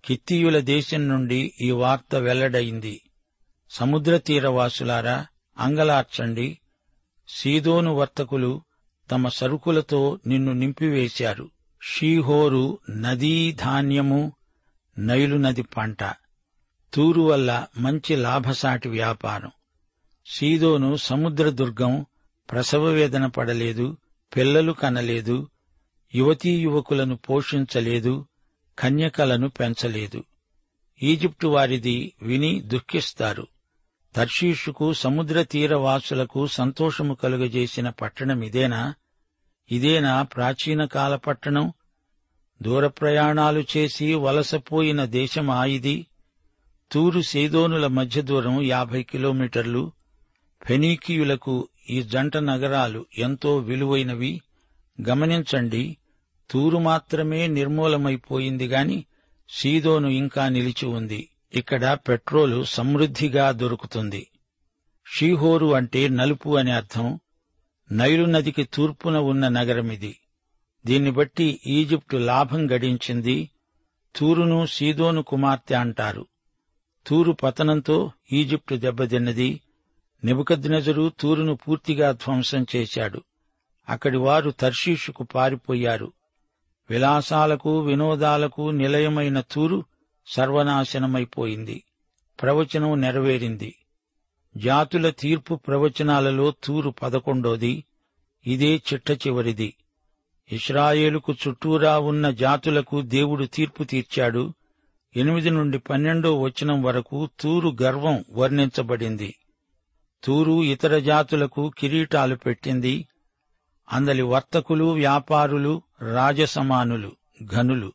కిత్తీయుల 0.06 0.60
దేశం 0.60 1.08
నుండి 1.08 1.54
ఈ 1.62 1.72
వార్త 1.72 2.16
వెల్లడైంది. 2.16 3.02
సముద్ర 3.70 4.18
తీరవాసులారా 4.18 5.26
అంగలార్చండి. 5.58 6.60
సీదోను 7.28 7.94
వర్తకులు 7.96 8.62
తమ 9.12 9.28
సరుకులతో 9.28 10.20
నిన్ను 10.28 10.52
నింపివేశారు. 10.52 11.50
షీహోరు 11.82 12.80
నదీ 12.90 13.52
ధాన్యము 13.52 14.34
నైలు 14.98 15.36
నది 15.36 15.62
పంట. 15.62 16.04
తూరు 16.94 17.22
వల్ల 17.22 17.68
మంచి 17.78 18.16
లాభసాటి 18.16 18.90
వ్యాపారం. 18.90 19.52
సీదోను 20.26 20.96
సముద్ర 20.96 21.50
దుర్గం 21.50 22.06
ప్రసవ 22.52 22.86
వేదన 22.86 23.26
పడలేదు 23.26 23.98
పిల్లలు 24.36 24.72
కనలేదు 24.72 25.48
యువతీ 26.16 26.62
యువకులను 26.62 27.16
పోషించలేదు 27.16 28.26
కన్యకలను 28.80 29.50
పెంచలేదు. 29.50 30.24
ఈజిప్టు 31.04 31.48
వారిది 31.48 32.14
విని 32.22 32.62
దుఃఖిస్తారు. 32.62 33.48
తర్షీషుకు 34.16 34.94
సముద్ర 34.94 35.44
తీరవాసులకు 35.44 36.48
సంతోషము 36.48 37.14
కలుగజేసిన 37.14 37.90
పట్టణమిదేనా 37.90 38.94
ఇదేనా 39.72 40.22
ప్రాచీన 40.22 40.86
కాల 40.86 41.16
పట్టణం 41.16 41.74
దూర 42.62 42.88
ప్రయాణాలు 42.88 43.64
చేసి 43.78 44.16
వలసపోయిన 44.16 45.06
దేశమా 45.06 45.66
ఇది? 45.66 46.06
తూరు 46.92 47.22
సేదోనుల 47.22 47.88
మధ్య 47.88 48.22
దూరం 48.22 48.62
యాభై 48.62 49.04
కిలోమీటర్లు. 49.04 49.92
ఫెనీకీయులకు 50.64 51.68
ఈ 51.90 52.04
జంట 52.04 52.38
నగరాలు 52.38 53.06
ఎంతో 53.18 53.58
విలువైనవి. 53.58 54.42
గమనించండి 55.10 55.98
తూరు 56.50 56.78
మాత్రమే 56.78 57.48
నిర్మూలమైపోయింది 57.48 58.68
గాని 58.68 59.06
సీదోను 59.50 60.08
ఇంకా 60.08 60.50
నిలిచి 60.50 60.86
ఉంది. 60.86 61.30
ఇక్కడ 61.54 61.98
పెట్రోలు 62.10 62.64
సమృద్ధిగా 62.64 63.52
దొరుకుతుంది. 63.52 64.28
షీహోరు 65.16 65.76
అంటే 65.76 66.08
నలుపు 66.08 66.58
అని 66.58 66.72
అర్థం. 66.72 67.20
నైలు 67.92 68.26
నదికి 68.26 68.64
తూర్పున 68.64 69.18
ఉన్న 69.18 69.48
నగరమిది 69.48 70.20
దీన్ని 70.86 71.12
బట్టి 71.12 71.60
ఈజిప్టు 71.68 72.18
లాభం 72.18 72.72
గడించింది. 72.72 73.50
తూరును 74.16 74.66
సీదోను 74.66 75.22
కుమార్తె 75.22 75.76
అంటారు. 75.76 76.26
తూరు 77.08 77.32
పతనంతో 77.32 78.12
ఈజిప్టు 78.34 78.76
దెబ్బతిన్నది. 78.76 79.62
నిబుకద్నెజరు 80.24 81.12
తూరును 81.20 81.56
పూర్తిగా 81.56 82.12
ధ్వంసం 82.12 82.66
చేశాడు. 82.76 83.22
అక్కడి 83.90 84.18
వారు 84.18 84.52
తర్షీషుకు 84.52 85.24
పారిపోయారు. 85.24 86.14
విలాసాలకు 86.90 87.80
వినోదాలకు 87.80 88.70
నిలయమైన 88.70 89.40
తూరు 89.40 89.86
సర్వనాశనమైపోయింది. 90.28 91.84
ప్రవచనం 92.42 93.02
నెరవేరింది. 93.02 93.76
జాతుల 94.58 95.10
తీర్పు 95.10 95.56
ప్రవచనాలలో 95.56 96.54
తూరు 96.64 96.90
పదకొండోది 96.90 97.86
ఇదే 98.48 98.76
చిట్ట 98.76 99.12
చివరిది. 99.12 99.76
ఇస్రాయేలుకు 100.52 101.34
చుట్టూరా 101.34 102.00
ఉన్న 102.00 102.30
జాతులకు 102.30 103.02
దేవుడు 103.02 103.46
తీర్పు 103.46 103.84
తీర్చాడు. 103.84 104.54
ఎనిమిది 105.16 105.50
నుండి 105.50 105.80
పన్నెండో 105.80 106.42
వచనం 106.42 106.84
వరకు 106.84 107.30
తూరు 107.40 107.78
గర్వం 107.82 108.26
వర్ణించబడింది. 108.32 109.36
తూరు 110.24 110.64
ఇతర 110.64 111.00
జాతులకు 111.00 111.72
కిరీటాలు 111.78 112.36
పెట్టింది. 112.36 113.08
అందలి 113.92 114.22
వర్తకులు 114.22 114.86
వ్యాపారులు 114.86 115.82
రాజసమానులు 116.14 117.12
ఘనులు. 117.44 117.94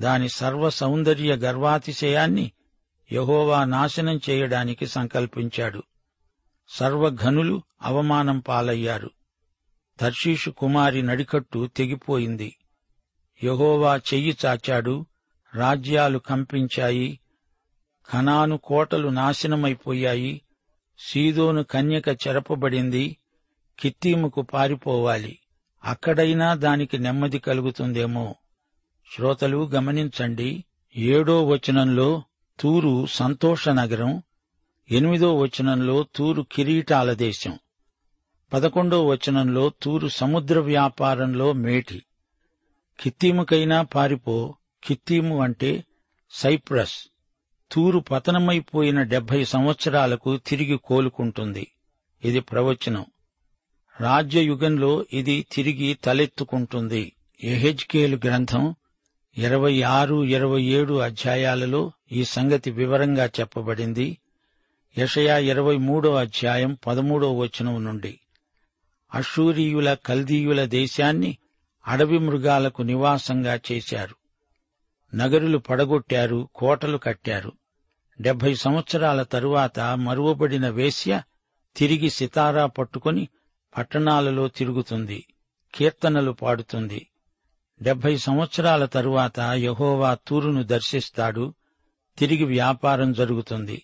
దాని 0.00 0.28
సర్వ 0.28 0.70
సౌందర్య 0.70 1.32
గర్వాతిశయాన్ని 1.32 2.52
యహోవా 3.12 3.64
నాశనం 3.64 4.20
చేయడానికి 4.30 4.86
సంకల్పించాడు. 4.86 5.82
సర్వఘనులు 6.68 7.62
అవమానం 7.82 8.38
పాలయ్యారు. 8.38 9.10
తర్షీషు 10.00 10.50
కుమారి 10.50 11.02
నడికట్టు 11.02 11.66
తెగిపోయింది. 11.76 12.56
యహోవా 13.44 13.96
చెయ్యి 13.96 14.36
చాచాడు 14.46 15.06
రాజ్యాలు 15.54 16.18
కంపించాయి 16.18 17.20
ఖనాను 18.12 18.56
కోటలు 18.56 19.08
నాశనమైపోయాయి 19.08 20.42
సీదోను 20.98 21.62
కన్యక 21.62 22.08
చెరపబడింది 22.08 23.16
కిత్తీముకు 23.78 24.42
పారిపోవాలి. 24.42 25.38
అక్కడైనా 25.84 26.54
దానికి 26.54 26.98
నెమ్మది 26.98 27.38
కలుగుతుందేమో. 27.38 28.34
శ్రోతలు 29.16 29.66
గమనించండి 29.68 30.64
ఏడో 30.96 31.46
వచనంలో 31.46 32.22
తూరు 32.60 33.06
సంతోష 33.06 33.68
నగరం 33.68 34.22
ఎనిమిదో 34.90 35.36
వచనంలో 35.36 36.06
తూరు 36.16 36.46
కిరీటాల 36.52 37.12
దేశం 37.12 37.58
పదకొండో 38.52 39.06
వచనంలో 39.06 39.72
తూరు 39.82 40.08
సముద్ర 40.08 40.58
వ్యాపారంలో 40.58 41.52
మేటి. 41.52 42.02
కిత్తీముకైనా 43.00 43.82
పారిపో 43.82 44.54
కిత్తీము 44.84 45.42
అంటే 45.42 45.84
సైప్రస్. 46.30 47.08
తూరు 47.72 47.98
పతనమైపోయిన 47.98 49.02
డెబ్బై 49.02 49.44
సంవత్సరాలకు 49.44 50.36
తిరిగి 50.36 50.76
కోలుకుంటుంది. 50.76 51.72
ఇది 52.24 52.40
ప్రవచనం. 52.40 53.06
రాజ్యయుగంలో 54.00 55.04
ఇది 55.12 55.46
తిరిగి 55.52 55.94
తలెత్తుకుంటుంది. 55.94 57.12
ఎహెజ్కేలు 57.44 58.20
గ్రంథం 58.24 58.74
ఇరవై 59.36 59.82
ఆరు 59.82 60.24
ఇరవై 60.24 60.62
ఏడు 60.62 60.94
అధ్యాయాలలో 60.94 61.92
ఈ 62.12 62.24
సంగతి 62.24 62.70
వివరంగా 62.70 63.26
చెప్పబడింది. 63.26 64.18
యషయా 64.98 65.38
ఇరవై 65.38 65.76
మూడో 65.76 66.14
అధ్యాయం 66.14 66.78
పదమూడో 66.86 67.38
వచనం 67.38 67.84
నుండి. 67.84 68.20
అషూరియుల 69.14 69.94
కల్దీయుల 69.94 70.64
దేశాన్ని 70.64 71.38
అడవి 71.86 72.18
మృగాలకు 72.18 72.82
నివాసంగా 72.82 73.60
చేశారు. 73.72 74.14
నగరులు 75.16 75.58
పడగొట్టారు 75.58 76.48
కోటలు 76.54 76.98
కట్టారు. 76.98 77.52
డెబ్బై 78.20 78.54
సంవత్సరాల 78.54 79.22
తరువాత 79.22 79.80
మరువబడిన 79.80 80.68
వేశ్య 80.68 81.22
తిరిగి 81.76 82.10
సితారా 82.10 82.66
పట్టుకొని 82.66 83.28
పట్టణాలలో 83.76 84.48
తిరుగుతుంది 84.48 85.26
కీర్తనలు 85.74 86.32
పాడుతుంది. 86.32 87.06
డెబ్బై 87.82 88.16
సంవత్సరాల 88.16 88.84
తరువాత 88.84 89.40
యహోవా 89.40 90.14
తూరును 90.14 90.62
దర్శిస్తాడు. 90.62 91.54
తిరిగి 92.18 92.44
వ్యాపారం 92.44 93.12
జరుగుతుంది. 93.12 93.82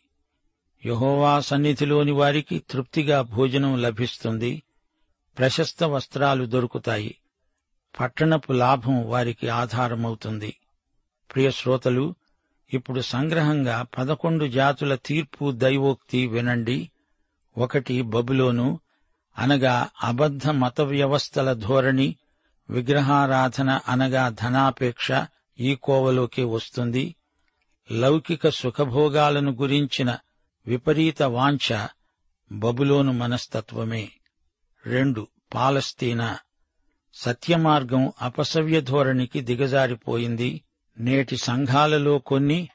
యహోవా 0.87 1.41
సన్నిధిలోని 1.41 2.13
వారికి 2.13 2.59
తృప్తిగా 2.71 3.23
భోజనం 3.23 3.83
లభిస్తుంది. 3.83 4.63
ప్రశస్త 5.39 5.85
వస్త్రాలు 5.85 6.45
దొరుకుతాయి. 6.45 7.17
పట్టణపు 8.01 8.53
లాభం 8.53 9.07
వారికి 9.07 9.49
ఆధారమవుతుంది. 9.49 10.57
ప్రియ 11.35 11.51
శ్రోతలు 11.51 12.15
ఇప్పుడు 12.75 13.01
సంగ్రహంగా 13.01 13.87
పదకొండు 13.99 14.45
జాతుల 14.45 14.95
తీర్పు 14.95 15.51
దైవోక్తి 15.51 16.27
వినండి. 16.27 16.91
ఒకటి 17.59 18.03
బబులోను 18.03 18.81
అనగా 19.39 19.89
అబద్ధ 20.03 20.49
మత 20.49 20.81
వ్యవస్థల 20.81 21.53
ధోరణి 21.53 22.17
విగ్రహారాధన 22.71 23.81
అనగా 23.89 24.29
ధనాపేక్ష 24.29 25.13
ఈ 25.61 25.75
కోవలోకి 25.75 26.45
వస్తుంది. 26.45 27.17
లౌకిక 27.93 28.49
సుఖభోగాలను 28.49 29.53
గురించిన 29.53 30.19
విపరీత 30.67 31.23
వాంఛ 31.23 31.87
బబులోను 32.53 33.13
మనస్తత్వమే. 33.13 34.11
రెండు 34.87 35.27
పాలస్తీనా. 35.55 36.39
సత్యమార్గం 37.15 38.13
అపసవ్య 38.23 38.81
ధోరణికి 38.81 39.41
దిగజారిపోయింది. 39.41 40.63
నేటి 40.99 41.37
సంఘాలలో 41.37 42.19
కొన్ని 42.19 42.69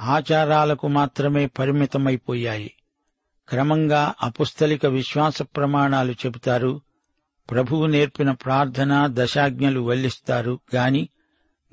ఆచారాలకు 0.00 0.88
మాత్రమే 0.88 1.46
పరిమితమైపోయాయి. 1.46 2.74
క్రమంగా 3.48 4.14
అపుస్తలిక 4.22 4.86
విశ్వాస 4.86 5.42
ప్రమాణాలు 5.42 6.12
చెబుతారు. 6.12 6.80
ప్రభువు 7.50 7.86
నేర్పిన 7.86 8.30
ప్రార్థన 8.30 9.06
దశాజ్ఞలు 9.12 9.80
వల్లిస్తారు 9.80 10.60
గాని 10.74 11.08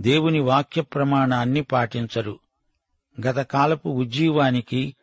దేవుని 0.01 0.39
వాక్య 0.39 0.81
ప్రమాణాన్ని 0.81 1.61
పాటించరు. 1.61 2.39
గతకాలపు 3.27 3.89
ఉజ్జీవానికి 3.89 4.95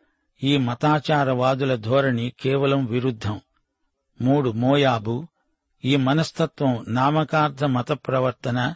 ఈ 0.43 0.57
మతాచారవాదుల 0.57 1.75
ధోరణి 1.75 2.33
కేవలం 2.39 2.85
విరుద్ధం. 2.85 3.41
మూడు 4.21 4.49
మోయాబు 4.49 5.27
ఈ 5.85 5.95
మనస్తత్వం 5.95 6.85
నామకార్థ 6.87 7.63
మత 7.63 7.91
ప్రవర్తన 7.91 8.75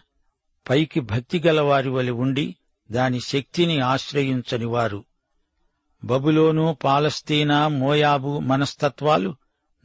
పైకి 0.70 1.00
భక్తి 1.00 1.44
గలవారి 1.48 1.90
వలి 1.90 2.12
ఉండి 2.12 2.56
దాని 2.92 3.20
శక్తిని 3.20 3.80
ఆశ్రయించనివారు. 3.80 5.04
బబులోను 6.04 6.78
పాలస్తీనా 6.84 7.68
మోయాబు 7.68 8.40
మనస్తత్వాలు 8.40 9.36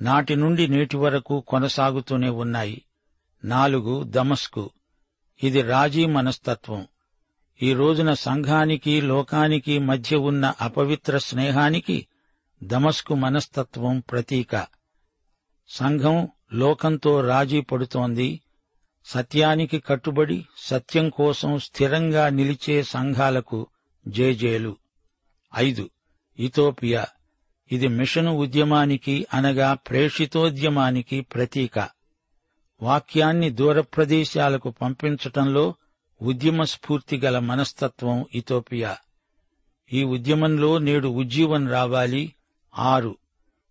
నాటి 0.02 0.36
నుండి 0.36 0.68
నేటి 0.68 0.96
వరకు 0.96 1.40
కొనసాగుతూనే 1.40 2.28
ఉన్నాయి. 2.28 2.84
నాలుగు 3.44 4.02
దమస్కు. 4.02 4.70
ఇది 5.42 5.62
రాజీ 5.62 6.06
మనస్తత్వం. 6.06 6.86
ఈ 7.62 7.72
రోజున 7.72 8.14
సంఘానికి 8.14 9.00
లోకానికి 9.00 9.78
మధ్య 9.78 10.16
ఉన్న 10.16 10.54
అపవిత్ర 10.60 11.18
స్నేహానికి 11.18 12.06
దమస్కు 12.62 13.14
మనస్తత్వం 13.14 14.00
ప్రతీక. 14.00 14.66
సంఘం 15.68 16.28
లోకంతో 16.52 17.20
రాజీ 17.20 17.60
పడుతోంది. 17.60 18.40
సత్యానికి 19.04 19.80
కట్టుబడి 19.80 20.46
సత్యం 20.58 21.08
కోసం 21.08 21.58
స్థిరంగా 21.58 22.28
నిలిచే 22.28 22.82
సంఘాలకు 22.82 23.66
జేజేలు. 24.08 24.76
ఐదు 25.56 25.90
ఇథోపియా. 26.38 27.06
ఇది 27.72 27.88
మిషను 27.88 28.36
ఉద్యమానికి 28.36 29.26
అనగా 29.34 29.74
ప్రేషితోద్యమానికి 29.74 31.20
ప్రతీక. 31.20 31.88
వాక్యాన్ని 32.82 33.50
దూర 33.50 33.80
ప్రదేశాలకు 33.80 34.70
పంపించటంలో 34.70 35.74
ఉద్యమ 36.22 36.62
స్ఫూర్తి 36.62 37.18
గల 37.18 37.38
మనస్తత్వం 37.38 38.24
ఇథోపియా. 38.34 38.96
ఈ 39.92 40.02
ఉద్యమంలో 40.02 40.78
నేడు 40.78 41.08
ఉజ్జీవం 41.08 41.68
రావాలి. 41.68 42.34
ఆరు. 42.78 43.16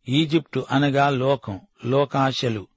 ఈజిప్టు 0.10 0.66
అనగా 0.72 1.10
లోకం 1.10 1.60
లోకాశలు. 1.86 2.68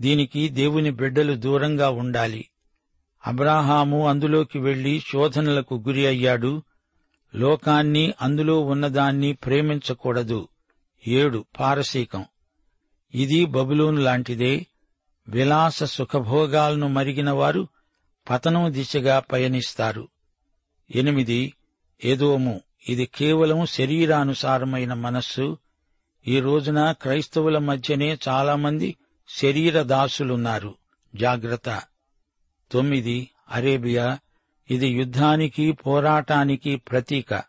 దీనికి 0.00 0.48
దేవుని 0.48 0.90
బిడ్డలు 0.90 1.34
దూరంగా 1.34 1.90
ఉండాలి. 1.90 2.48
అబ్రాహాము 3.26 4.08
అందులోకి 4.08 4.58
వెళ్ళి 4.58 5.02
శోధనలకు 5.12 5.74
గురి 5.74 6.06
అయ్యాడు. 6.06 6.62
లోకాన్ని 7.34 8.12
అందులో 8.22 8.60
ఉన్నదాన్ని 8.60 9.32
ప్రేమించకూడదు. 9.32 10.48
ఏడు 11.06 11.44
పారసీకం. 11.60 12.24
ఇది 13.14 13.44
బబులోను 13.44 14.00
లాంటిదే. 14.00 14.66
విలాస 15.28 15.84
సుఖభోగాలను 15.84 16.88
మరిగిన 16.88 17.30
వారు 17.30 17.68
పతనం 18.30 18.72
దిశగా 18.72 19.18
పయనిస్తారు. 19.18 20.08
ఎనిమిది 20.94 21.54
ఏదోము 22.04 22.60
ఇది 22.88 23.06
కేవలం 23.06 23.66
శరీరానుసారమైన 23.66 24.94
మనస్సు. 24.94 25.58
ఈ 26.28 26.40
రోజున 26.40 26.92
క్రైస్తవుల 26.92 27.58
మధ్యనే 27.58 28.18
చాలామంది 28.28 28.96
శరీర 29.28 29.82
దాసులున్నారు. 29.82 30.74
జాగ్రత్త. 31.16 31.82
తొమ్మిది 32.72 33.30
అరేబియా. 33.50 34.18
ఇది 34.70 34.88
యుద్ధానికి 34.88 35.72
పోరాటానికి 35.72 36.76
ప్రతీక. 36.76 37.42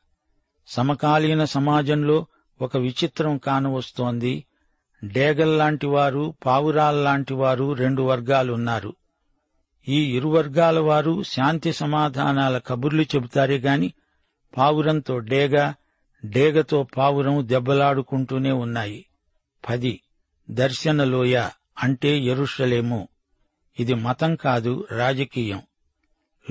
సమకాలీన 0.68 1.44
సమాజంలో 1.44 2.26
ఒక 2.62 2.78
విచిత్రం 2.78 3.38
కానవస్తోంది. 3.38 4.46
డేగల్లాంటి 5.04 5.88
వారు 5.88 6.34
పావురాల్లాంటి 6.46 7.34
వారు 7.34 7.74
రెండు 7.74 8.02
వర్గాలున్నారు. 8.02 8.96
ఈ 9.88 10.18
ఇరు 10.18 10.30
వర్గాల 10.30 10.80
వారు 10.80 11.24
శాంతి 11.24 11.74
సమాధానాల 11.74 12.58
కబుర్లు 12.58 13.02
చెబుతారే 13.02 13.58
గాని 13.58 13.94
పావురంతో 14.58 15.20
డేగ 15.20 15.74
డేగతో 16.26 16.88
పావురం 16.98 17.48
దెబ్బలాడుకుంటూనే 17.48 18.52
ఉన్నాయి. 18.52 19.06
పది. 19.70 20.02
దర్శనలోయ 20.52 21.50
అంటే 21.80 22.20
ఎరుషలేము. 22.20 23.08
ఇది 23.80 23.94
మతం 23.94 24.36
కాదు 24.36 24.88
రాజకీయం. 24.92 25.62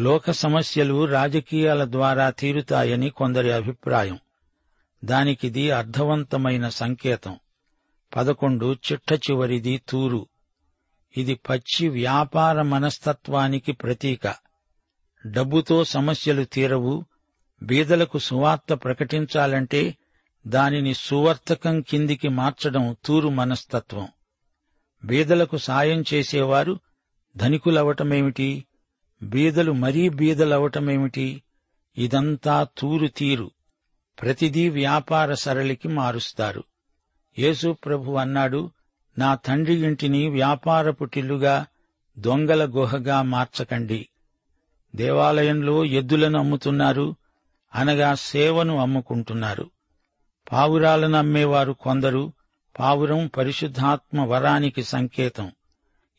లోక 0.01 0.31
సమస్యలు 0.31 1.05
రాజకీయాల 1.05 1.85
ద్వారా 1.85 2.31
తీరుతాయని 2.31 3.11
కొందరి 3.11 3.53
అభిప్రాయం. 3.53 4.19
దానికిది 5.05 5.71
అర్థవంతమైన 5.71 6.69
సంకేతం. 6.69 7.38
పదకొండు 8.17 8.73
చిట్ట 8.73 9.12
చివరిది 9.12 9.83
తూరు. 9.88 10.27
ఇది 11.17 11.35
పచ్చి 11.35 11.88
వ్యాపార 11.88 12.62
మనస్తత్వానికి 12.62 13.73
ప్రతీక. 13.73 14.35
డబ్బుతో 15.27 15.85
సమస్యలు 15.85 16.45
తీరవు. 16.45 17.05
బీదలకు 17.62 18.19
సువార్త 18.19 18.73
ప్రకటించాలంటే 18.73 19.97
దానిని 20.47 20.95
సువర్తకం 20.95 21.81
కిందికి 21.81 22.29
మార్చడం 22.29 22.97
తూరు 23.05 23.29
మనస్తత్వం. 23.29 24.09
బీదలకు 25.05 25.57
సాయం 25.57 26.05
చేసేవారు 26.15 26.81
ధనికులవటమేమిటి? 27.37 28.65
బీదలు 29.23 29.73
మరీ 29.73 30.09
బీదలవటమేమిటి? 30.09 31.43
ఇదంతా 31.99 32.69
తూరు 32.79 33.07
తీరు. 33.07 33.51
ప్రతిదీ 34.22 34.68
వ్యాపార 34.68 35.35
సరళికి 35.35 35.88
మారుస్తారు. 35.88 36.64
యేసు 37.38 37.72
ప్రభు 37.72 38.12
అన్నాడు 38.12 38.70
నా 39.18 39.35
తండ్రి 39.35 39.74
ఇంటిని 39.74 40.28
వ్యాపారపుటిల్లుగా 40.28 41.66
దొంగల 42.18 42.64
గుహగా 42.64 43.22
మార్చకండి. 43.22 44.08
దేవాలయంలో 44.96 45.85
ఎద్దులను 45.85 46.38
అమ్ముతున్నారు 46.38 47.16
అనగా 47.74 48.14
సేవను 48.14 48.78
అమ్ముకుంటున్నారు. 48.78 49.70
పావురాలను 50.52 51.18
అమ్మేవారు 51.18 51.72
కొందరు 51.72 52.32
పావురం 52.78 53.26
పరిశుద్ధాత్మ 53.26 54.20
వరానికి 54.20 54.85
సంకేతం. 54.85 55.52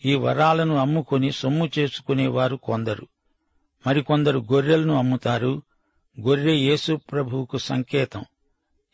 ఈ 0.05 0.15
వరాలను 0.15 0.75
అమ్ముకొని 0.75 1.31
సొమ్ము 1.31 1.69
చేసుకునేవారు 1.79 2.55
కొందరు. 2.55 3.07
మరికొందరు 3.87 4.45
గొర్రెలను 4.53 4.93
అమ్ముతారు 4.93 5.61
గొర్రె 6.19 6.53
యేసు 6.53 6.99
ప్రభువుకు 7.11 7.57
సంకేతం. 7.57 8.25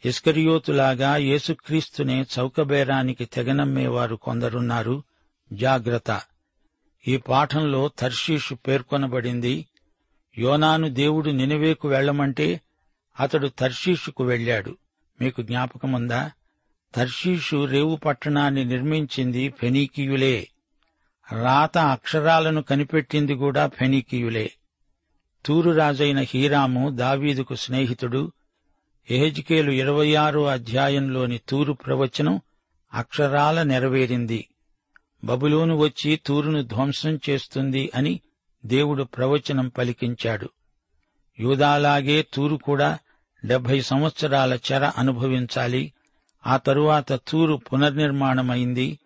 ఇస్కరియోతులాగా 0.05 1.15
యేసుక్రీస్తునే 1.15 2.25
చౌకబేరానికి 2.39 3.25
తెగనమ్మేవారు 3.25 4.15
కొందరున్నారు. 4.15 5.03
జాగ్రత్త. 5.53 6.21
ఈ 7.07 7.17
పాఠంలో 7.17 7.87
తర్షీషు 7.99 8.55
పేర్కొనబడింది 8.55 9.65
యోనాను 10.37 10.89
దేవుడు 10.89 11.29
నినవేకు 11.29 11.87
వెళ్ళమంటే 11.87 12.61
అతడు 13.19 13.47
తర్షీషుకు 13.47 14.23
వెళ్ళాడు 14.23 14.77
మీకు 15.21 15.41
జ్ఞాపకముందా? 15.41 16.31
తర్షీషు 16.95 17.65
రేవు 17.65 17.95
పట్టణాన్ని 17.95 18.65
నిర్మించింది 18.65 19.49
ఫెనీకీయులే. 19.49 20.47
రాత 21.41 21.77
అక్షరాలను 21.77 22.61
కనిపెట్టింది 22.61 23.33
కూడా 23.33 23.67
ఫెనీకీయులే. 23.67 24.51
తూరు 25.45 25.71
రాజైన 25.71 26.19
హీరాము 26.19 26.89
దావీదుకు 26.89 27.55
స్నేహితుడు. 27.55 28.31
ఎహెజ్కేలు 29.11 29.71
ఇరవై 29.71 30.15
ఆరో 30.15 30.45
అధ్యాయంలోని 30.45 31.39
తూరు 31.49 31.73
ప్రవచనం 31.73 32.41
అక్షరాల 32.93 33.63
నెరవేరింది. 33.63 34.47
బబులోను 35.23 35.77
వచ్చి 35.77 36.19
తూరును 36.25 36.63
ధ్వంసం 36.63 37.19
చేస్తుంది 37.29 37.91
అని 37.95 38.19
దేవుడు 38.65 39.03
ప్రవచనం 39.03 39.67
పలికించాడు. 39.67 40.49
యూదాలాగే 41.39 42.27
తూరు 42.33 42.55
కూడా 42.55 42.99
డెబ్బై 43.45 43.81
సంవత్సరాల 43.81 44.53
చెర 44.53 44.83
అనుభవించాలి. 44.97 45.93
ఆ 46.47 46.57
తరువాత 46.57 47.13
తూరు 47.13 47.53
పునర్నిర్మాణమైంది. 47.53 48.99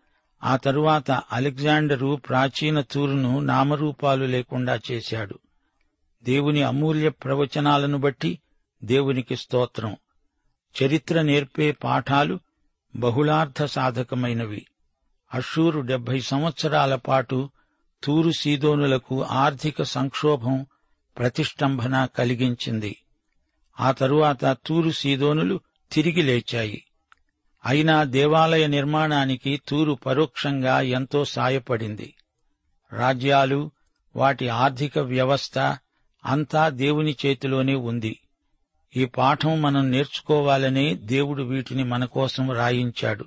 ఆ 0.44 0.58
తరువాత 0.58 1.12
అలెగ్జాండరు 1.12 2.20
ప్రాచీన 2.30 2.82
తూరును 2.82 3.40
నామరూపాలు 3.40 4.26
లేకుండా 4.26 4.80
చేశాడు. 4.92 5.40
దేవుని 6.24 6.64
అమూల్య 6.64 7.10
ప్రవచనాలను 7.10 7.98
బట్టి 7.98 8.40
దేవునికి 8.84 9.36
స్తోత్రం. 9.36 9.98
చరిత్ర 10.84 11.22
నేర్పే 11.22 11.72
పాఠాలు 11.72 12.40
బహుళార్థ 12.96 13.64
సాధకమైనవి. 13.64 14.66
అషూరు 15.34 15.80
డెబ్బై 15.80 16.20
సంవత్సరాల 16.20 16.96
పాటు 16.96 17.50
తూరు 18.04 18.32
సీదోనులకు 18.32 19.24
ఆర్థిక 19.24 19.84
సంక్షోభం 19.84 20.66
ప్రతిష్టంభన 21.18 22.06
కలిగించింది. 22.06 23.04
ఆ 23.80 23.92
తరువాత 23.92 24.58
తూరు 24.66 24.92
సీదోనులు 24.92 25.60
తిరిగి 25.92 26.22
లేచాయి. 26.22 26.86
అయినా 27.66 28.04
దేవాలయ 28.04 28.68
నిర్మాణానికి 28.68 29.62
తూరు 29.68 29.94
పరోక్షంగా 29.94 30.82
ఎంతో 30.82 31.26
సాయపడింది. 31.26 32.16
రాజ్యాలు 32.94 33.72
వాటి 34.16 34.50
ఆర్థిక 34.50 35.00
వ్యవస్థ 35.00 35.78
అంతా 36.26 36.70
దేవుని 36.70 37.16
చేతిలోనే 37.26 37.76
ఉంది. 37.76 38.20
ఈ 38.96 39.06
పాఠం 39.06 39.62
మనం 39.62 39.92
నేర్చుకోవాలనే 39.92 40.94
దేవుడు 40.94 41.44
వీటిని 41.44 41.84
మనకోసం 41.84 42.52
రాయించాడు. 42.52 43.26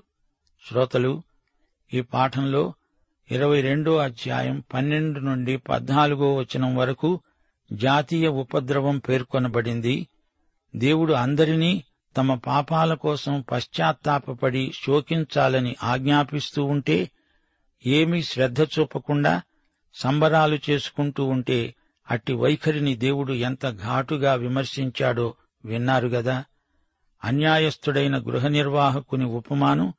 శ్రోతలు 0.69 1.23
ఈ 1.95 2.01
పాఠంలో 2.01 2.75
ఇరవై 3.31 3.61
రెండో 3.61 3.97
అధ్యాయం 3.97 4.63
పన్నెండు 4.75 5.21
నుండి 5.21 5.57
పద్నాలుగో 5.57 6.35
వచనం 6.35 6.77
వరకు 6.77 7.21
జాతీయ 7.73 8.29
ఉపద్రవం 8.29 8.99
పేర్కొనబడింది. 8.99 10.09
దేవుడు 10.77 11.13
అందరినీ 11.13 11.85
తమ 12.17 12.35
పాపాల 12.35 12.95
కోసం 12.95 13.45
పశ్చాత్తాపపడి 13.53 14.73
శోకించాలని 14.85 15.77
ఆజ్ఞాపిస్తూ 15.83 16.65
ఉంటే 16.65 17.11
ఏమీ 17.87 18.23
శ్రద్ధ 18.23 18.63
చూపకుండా 18.63 19.43
సంబరాలు 19.95 20.59
చేసుకుంటూ 20.71 21.25
ఉంటే 21.25 21.75
అట్టి 22.11 22.33
వైఖరిని 22.33 22.97
దేవుడు 22.97 23.33
ఎంత 23.33 23.71
ఘాటుగా 23.71 24.35
విమర్శించాడో 24.35 25.35
విన్నారు 25.65 26.09
గదా. 26.09 26.45
అన్యాయస్థుడైన 27.25 28.19
గృహ 28.19 28.49
నిర్వాహకుని 28.49 29.25
ఉపమానం 29.25 29.93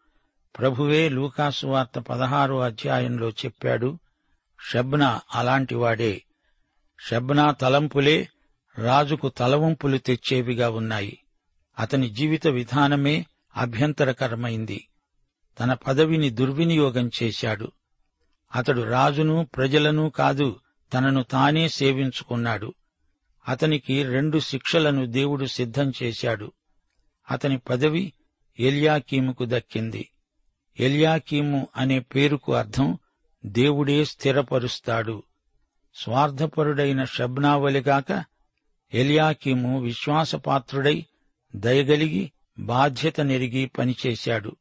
ప్రభువే 0.59 1.09
లూకాసువార్త 1.09 1.99
పదహారో 1.99 2.59
అధ్యాయంలో 2.59 3.29
చెప్పాడు. 3.29 3.99
షబ్నా 4.69 5.21
అలాంటివాడే. 5.35 6.23
షబ్నా 6.99 7.51
తలంపులే 7.51 8.29
రాజుకు 8.77 9.29
తలవంపులు 9.29 9.97
తెచ్చేవిగా 9.97 10.69
ఉన్నాయి. 10.69 11.17
అతని 11.79 12.09
జీవిత 12.09 12.47
విధానమే 12.47 13.25
అభ్యంతరకరమైంది. 13.57 14.87
తన 15.59 15.73
పదవిని 15.73 16.29
దుర్వినియోగం 16.29 17.11
చేశాడు. 17.23 17.71
అతడు 18.55 18.81
రాజును 18.81 19.47
ప్రజలను 19.55 20.09
కాదు 20.09 20.59
తనను 20.93 21.23
తానే 21.23 21.69
సేవించుకున్నాడు. 21.69 22.73
అతనికి 23.47 24.03
రెండు 24.03 24.39
శిక్షలను 24.39 25.05
దేవుడు 25.05 25.45
సిద్ధం 25.45 25.93
చేశాడు. 26.03 26.51
అతని 27.31 27.57
పదవి 27.57 28.13
ఎలియాకీముకు 28.59 29.45
దక్కింది. 29.47 30.09
ఎలియాకీము 30.79 31.67
అనే 31.75 31.99
పేరుకు 31.99 32.53
అర్థం 32.53 32.97
దేవుడే 33.45 34.05
స్థిరపరుస్తాడు. 34.05 35.23
స్వార్థపరుడైన 35.95 37.03
షబ్నావలిగాక 37.03 38.25
ఎలియాకీము 38.93 39.81
విశ్వాసపాత్రుడై 39.81 41.05
దయగలిగి 41.55 42.31
బాధ్యత 42.59 43.21
నెరిగి 43.21 43.65
పనిచేశాడు. 43.65 44.55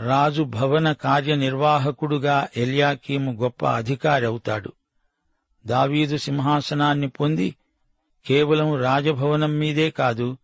రాజు 0.00 0.42
భవన 0.42 0.92
కార్యనిర్వాహకుడుగా 0.92 2.48
ఎలియాకీము 2.56 3.32
గొప్ప 3.32 3.66
అధికారవుతాడు. 3.66 4.72
దావీదు 5.66 6.16
సింహాసనాన్ని 6.16 7.08
పొంది 7.08 7.56
కేవలం 8.26 8.74
రాజభవనం 8.74 9.58
మీదే 9.58 9.90
కాదు 9.90 10.36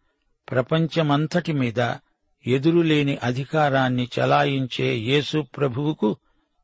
ప్రపంచమంతటి 0.50 1.52
మీద 1.52 1.94
ఎదురులేని 2.46 3.18
అధికారాన్ని 3.22 4.08
చలాయించే 4.20 4.96
యేసు 4.96 5.46
ప్రభువుకు 5.56 6.16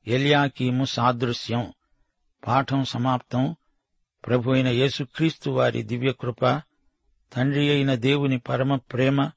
ఎల్యాకీము 0.06 0.84
సాదృశ్యం. 0.84 1.72
పాఠం 2.46 2.84
సమాప్తం. 2.84 3.56
ప్రభు 4.26 4.50
అయిన 4.50 4.68
యేసుక్రీస్తు 4.68 5.50
వారి 5.50 5.82
దివ్యకృప 5.82 6.62
తండ్రి 7.32 7.70
అయిన 7.70 7.94
దేవుని 7.94 8.38
పరమ 8.38 8.76
ప్రేమ 8.76 9.30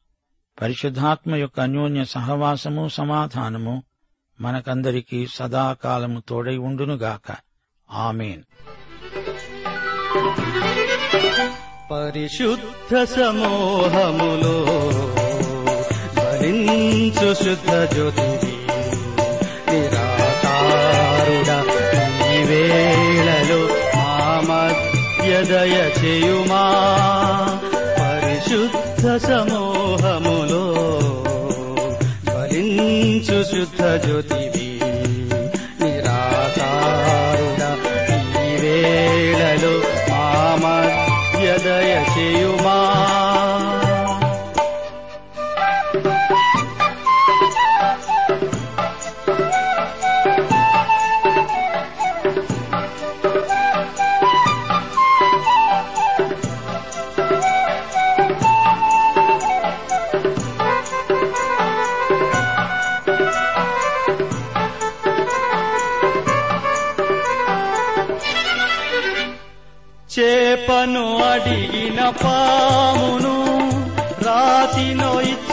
పరిశుద్ధాత్మ 0.61 1.35
యొక్క 1.35 1.59
అన్యోన్య 1.59 2.05
సహవాసము 2.05 2.87
సమాధానము 2.87 3.83
మనకందరికీ 4.41 5.27
సదాకాలము 5.27 6.23
తోడై 6.27 6.57
ఉండునుగాక. 6.57 7.35
ఆమెన్. 7.91 8.43
పరిశుద్ధ 11.91 13.03
సమూహములో 13.03 14.55
భరించు 16.17 17.29
శుద్ధ 17.33 17.93
జ్యోతి. 17.93 18.27
నిరాకారుడ 19.71 21.49
ఈ 22.29 22.37
వేళలో 22.43 23.61
మా 23.95 24.11
చేయుమా? 25.99 26.63
పరిశుద్ధ 27.99 29.25
సమూహములో 29.25 30.63
భరించు 32.33 33.43
శుద్ధ 33.43 33.81
జ్యోతివి 34.05 34.62
మధ్య 41.95 42.15
దయ 42.15 43.32
అడిగిన 71.33 71.99
పామును 72.23 73.35
రాతినో 74.25 75.11
ఇచ్చు 75.25 75.52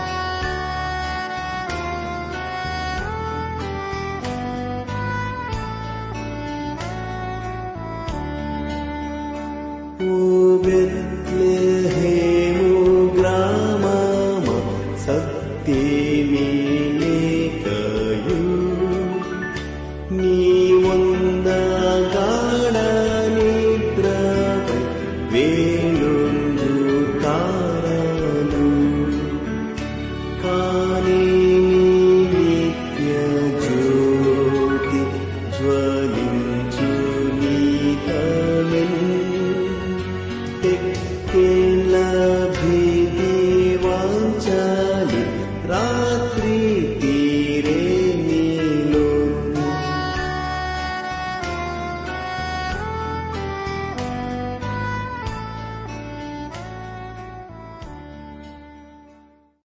forbidden 10.63 11.10